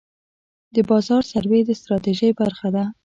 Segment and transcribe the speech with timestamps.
[0.75, 2.83] د بازار سروې د ستراتیژۍ برخه ده.